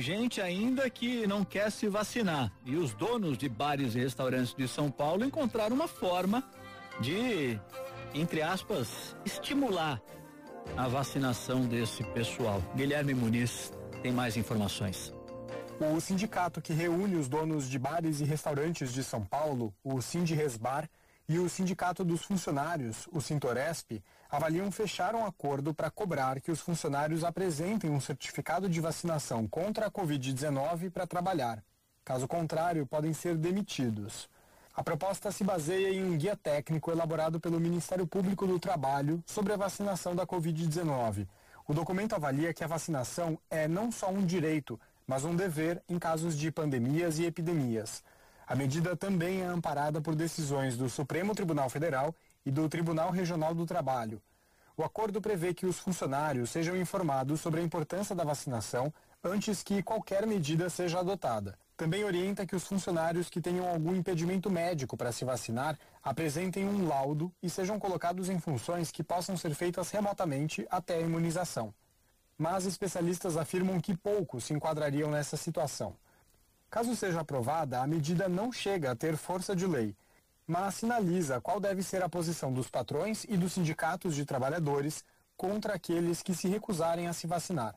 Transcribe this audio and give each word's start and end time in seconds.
Gente 0.00 0.40
ainda 0.40 0.88
que 0.90 1.26
não 1.26 1.44
quer 1.44 1.70
se 1.70 1.88
vacinar 1.88 2.52
e 2.64 2.76
os 2.76 2.92
donos 2.94 3.36
de 3.36 3.48
bares 3.48 3.94
e 3.94 3.98
restaurantes 3.98 4.54
de 4.54 4.66
São 4.66 4.90
Paulo 4.90 5.24
encontraram 5.24 5.74
uma 5.74 5.88
forma 5.88 6.42
de, 7.00 7.58
entre 8.14 8.42
aspas, 8.42 9.16
estimular 9.24 10.00
a 10.76 10.88
vacinação 10.88 11.66
desse 11.66 12.02
pessoal. 12.04 12.62
Guilherme 12.74 13.14
Muniz 13.14 13.72
tem 14.02 14.12
mais 14.12 14.36
informações. 14.36 15.12
O 15.80 16.00
sindicato 16.00 16.60
que 16.60 16.72
reúne 16.72 17.16
os 17.16 17.28
donos 17.28 17.68
de 17.68 17.78
bares 17.78 18.20
e 18.20 18.24
restaurantes 18.24 18.92
de 18.92 19.02
São 19.02 19.24
Paulo, 19.24 19.74
o 19.82 19.98
Resbar, 20.34 20.88
e 21.28 21.38
o 21.38 21.48
Sindicato 21.48 22.04
dos 22.04 22.22
Funcionários, 22.22 23.08
o 23.12 23.20
Sintoresp, 23.20 24.02
avaliam 24.30 24.70
fechar 24.70 25.14
um 25.14 25.24
acordo 25.24 25.74
para 25.74 25.90
cobrar 25.90 26.40
que 26.40 26.50
os 26.50 26.60
funcionários 26.60 27.22
apresentem 27.22 27.90
um 27.90 28.00
certificado 28.00 28.68
de 28.68 28.80
vacinação 28.80 29.46
contra 29.46 29.86
a 29.86 29.90
Covid-19 29.90 30.90
para 30.90 31.06
trabalhar. 31.06 31.62
Caso 32.04 32.26
contrário, 32.26 32.86
podem 32.86 33.12
ser 33.12 33.36
demitidos. 33.36 34.28
A 34.74 34.82
proposta 34.82 35.30
se 35.30 35.44
baseia 35.44 35.92
em 35.92 36.02
um 36.02 36.16
guia 36.16 36.34
técnico 36.34 36.90
elaborado 36.90 37.38
pelo 37.38 37.60
Ministério 37.60 38.06
Público 38.06 38.46
do 38.46 38.58
Trabalho 38.58 39.22
sobre 39.26 39.52
a 39.52 39.56
vacinação 39.56 40.16
da 40.16 40.26
Covid-19. 40.26 41.28
O 41.68 41.74
documento 41.74 42.14
avalia 42.14 42.54
que 42.54 42.64
a 42.64 42.66
vacinação 42.66 43.38
é 43.50 43.68
não 43.68 43.92
só 43.92 44.08
um 44.08 44.24
direito, 44.24 44.80
mas 45.06 45.24
um 45.24 45.36
dever 45.36 45.82
em 45.88 45.98
casos 45.98 46.36
de 46.36 46.50
pandemias 46.50 47.18
e 47.18 47.26
epidemias. 47.26 48.02
A 48.46 48.54
medida 48.54 48.96
também 48.96 49.40
é 49.42 49.46
amparada 49.46 50.00
por 50.00 50.14
decisões 50.14 50.76
do 50.76 50.88
Supremo 50.88 51.34
Tribunal 51.34 51.70
Federal 51.70 52.14
e 52.44 52.50
do 52.50 52.68
Tribunal 52.68 53.10
Regional 53.10 53.54
do 53.54 53.64
Trabalho. 53.64 54.20
O 54.76 54.82
acordo 54.82 55.20
prevê 55.20 55.52
que 55.52 55.66
os 55.66 55.78
funcionários 55.78 56.50
sejam 56.50 56.76
informados 56.76 57.40
sobre 57.40 57.60
a 57.60 57.62
importância 57.62 58.14
da 58.14 58.24
vacinação 58.24 58.92
antes 59.22 59.62
que 59.62 59.82
qualquer 59.82 60.26
medida 60.26 60.68
seja 60.68 60.98
adotada. 60.98 61.56
Também 61.76 62.04
orienta 62.04 62.46
que 62.46 62.56
os 62.56 62.66
funcionários 62.66 63.28
que 63.28 63.40
tenham 63.40 63.68
algum 63.68 63.94
impedimento 63.94 64.50
médico 64.50 64.96
para 64.96 65.12
se 65.12 65.24
vacinar 65.24 65.78
apresentem 66.02 66.66
um 66.66 66.86
laudo 66.86 67.32
e 67.42 67.48
sejam 67.48 67.78
colocados 67.78 68.28
em 68.28 68.38
funções 68.38 68.90
que 68.90 69.02
possam 69.02 69.36
ser 69.36 69.54
feitas 69.54 69.90
remotamente 69.90 70.66
até 70.70 70.96
a 70.96 71.00
imunização. 71.00 71.72
Mas 72.36 72.66
especialistas 72.66 73.36
afirmam 73.36 73.80
que 73.80 73.96
poucos 73.96 74.44
se 74.44 74.54
enquadrariam 74.54 75.10
nessa 75.10 75.36
situação. 75.36 75.94
Caso 76.72 76.96
seja 76.96 77.20
aprovada, 77.20 77.82
a 77.82 77.86
medida 77.86 78.30
não 78.30 78.50
chega 78.50 78.92
a 78.92 78.96
ter 78.96 79.14
força 79.14 79.54
de 79.54 79.66
lei, 79.66 79.94
mas 80.46 80.76
sinaliza 80.76 81.38
qual 81.38 81.60
deve 81.60 81.82
ser 81.82 82.02
a 82.02 82.08
posição 82.08 82.50
dos 82.50 82.70
patrões 82.70 83.24
e 83.24 83.36
dos 83.36 83.52
sindicatos 83.52 84.14
de 84.14 84.24
trabalhadores 84.24 85.04
contra 85.36 85.74
aqueles 85.74 86.22
que 86.22 86.34
se 86.34 86.48
recusarem 86.48 87.08
a 87.08 87.12
se 87.12 87.26
vacinar. 87.26 87.74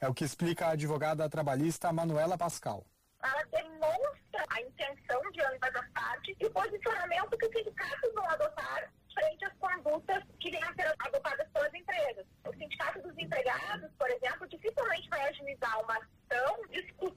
É 0.00 0.08
o 0.08 0.12
que 0.12 0.24
explica 0.24 0.66
a 0.66 0.70
advogada 0.70 1.30
trabalhista 1.30 1.92
Manuela 1.92 2.36
Pascal. 2.36 2.84
Ela 3.22 3.44
demonstra 3.52 4.44
a 4.50 4.60
intenção 4.62 5.22
de 5.30 5.40
ambas 5.40 5.76
as 5.76 5.88
partes 5.90 6.36
e 6.40 6.46
o 6.46 6.50
posicionamento 6.50 7.38
que 7.38 7.46
os 7.46 7.52
sindicatos 7.52 8.14
vão 8.14 8.28
adotar 8.30 8.90
frente 9.14 9.44
às 9.44 9.54
condutas 9.58 10.24
que 10.40 10.50
venham 10.50 10.68
a 10.68 10.74
ser 10.74 10.92
adotadas 10.98 11.48
pelas 11.52 11.72
empresas. 11.72 12.26
O 12.44 12.52
sindicato 12.52 13.00
dos 13.00 13.16
empregados, 13.16 13.92
por 13.96 14.10
exemplo, 14.10 14.48
dificilmente 14.48 15.08
vai 15.08 15.28
agilizar 15.28 15.80
uma 15.84 16.00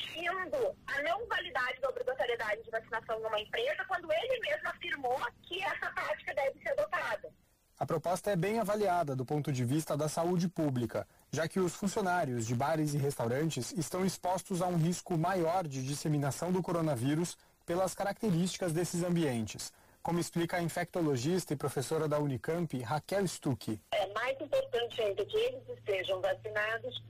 discutindo 0.00 0.76
a 0.86 1.02
não 1.02 1.26
validade 1.26 1.80
da 1.80 1.88
obrigatoriedade 1.88 2.62
de 2.62 2.70
vacinação 2.70 3.20
numa 3.20 3.40
empresa, 3.40 3.84
quando 3.86 4.10
ele 4.10 4.40
mesmo 4.40 4.68
afirmou 4.68 5.18
que 5.42 5.62
essa 5.62 5.90
prática 5.90 6.34
deve 6.34 6.58
ser 6.60 6.70
adotada. 6.70 7.30
A 7.78 7.86
proposta 7.86 8.30
é 8.30 8.36
bem 8.36 8.58
avaliada 8.58 9.16
do 9.16 9.24
ponto 9.24 9.50
de 9.50 9.64
vista 9.64 9.96
da 9.96 10.08
saúde 10.08 10.48
pública, 10.48 11.06
já 11.32 11.48
que 11.48 11.58
os 11.58 11.74
funcionários 11.74 12.46
de 12.46 12.54
bares 12.54 12.92
e 12.92 12.98
restaurantes 12.98 13.72
estão 13.72 14.04
expostos 14.04 14.60
a 14.60 14.66
um 14.66 14.76
risco 14.76 15.16
maior 15.16 15.66
de 15.66 15.82
disseminação 15.82 16.52
do 16.52 16.62
coronavírus 16.62 17.38
pelas 17.64 17.94
características 17.94 18.72
desses 18.72 19.02
ambientes 19.02 19.72
como 20.02 20.18
explica 20.18 20.56
a 20.56 20.62
infectologista 20.62 21.52
e 21.52 21.56
professora 21.56 22.08
da 22.08 22.18
Unicamp, 22.18 22.78
Raquel 22.80 23.26
Stuck. 23.28 23.78
É 23.92 24.06
mais 24.14 24.40
importante 24.40 25.00
ainda 25.02 25.24
que 25.26 25.36
eles 25.36 25.68
estejam 25.68 26.20
vacinados, 26.20 27.02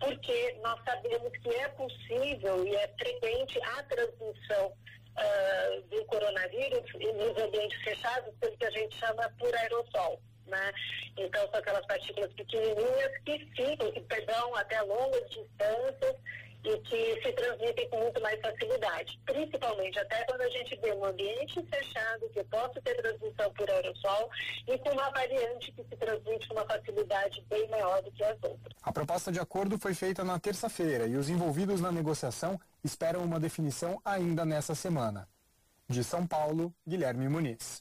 porque 0.00 0.56
nós 0.62 0.78
sabemos 0.84 1.32
que 1.38 1.48
é 1.48 1.68
possível 1.68 2.66
e 2.66 2.74
é 2.76 2.88
frequente 2.98 3.60
a 3.62 3.82
transmissão 3.84 4.66
uh, 4.66 5.82
do 5.88 6.04
coronavírus 6.06 6.84
nos 6.94 7.42
ambientes 7.42 7.82
fechados, 7.82 8.34
pelo 8.40 8.56
que 8.56 8.66
a 8.66 8.70
gente 8.70 8.96
chama 8.96 9.28
por 9.38 9.54
aerossol. 9.54 10.20
Né? 10.46 10.72
Então, 11.16 11.46
são 11.50 11.60
aquelas 11.60 11.86
partículas 11.86 12.32
pequenininhas 12.32 13.18
que 13.24 13.38
ficam, 13.54 13.92
que 13.92 14.00
perdão 14.00 14.54
até 14.56 14.80
longas 14.80 15.28
distâncias 15.28 16.16
e 16.68 16.78
que 16.80 17.22
se 17.22 17.32
transmitem 17.32 17.88
com 17.88 17.98
muito 17.98 18.20
mais 18.20 18.38
facilidade. 18.40 19.18
Principalmente 19.24 19.98
até 19.98 20.22
quando 20.24 20.42
a 20.42 20.48
gente 20.50 20.76
vê 20.76 20.92
um 20.92 21.04
ambiente 21.04 21.62
fechado 21.62 22.28
que 22.28 22.44
possa 22.44 22.80
ter 22.82 22.94
transmissão 22.96 23.50
por 23.54 23.70
aerossol 23.70 24.30
e 24.66 24.78
com 24.78 24.90
uma 24.90 25.10
variante 25.10 25.72
que 25.72 25.82
se 25.82 25.96
transmite 25.96 26.46
com 26.46 26.54
uma 26.54 26.66
facilidade 26.66 27.42
bem 27.48 27.66
maior 27.68 28.02
do 28.02 28.12
que 28.12 28.22
as 28.22 28.36
outras. 28.42 28.74
A 28.82 28.92
proposta 28.92 29.32
de 29.32 29.40
acordo 29.40 29.78
foi 29.78 29.94
feita 29.94 30.22
na 30.22 30.38
terça-feira 30.38 31.06
e 31.06 31.16
os 31.16 31.30
envolvidos 31.30 31.80
na 31.80 31.90
negociação 31.90 32.60
esperam 32.84 33.24
uma 33.24 33.40
definição 33.40 34.00
ainda 34.04 34.44
nessa 34.44 34.74
semana. 34.74 35.26
De 35.88 36.04
São 36.04 36.26
Paulo, 36.26 36.74
Guilherme 36.86 37.28
Muniz. 37.30 37.76